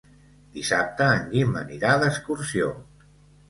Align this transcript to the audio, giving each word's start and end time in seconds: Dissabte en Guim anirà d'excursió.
Dissabte 0.55 1.11
en 1.19 1.29
Guim 1.35 1.55
anirà 1.61 1.95
d'excursió. 2.07 2.75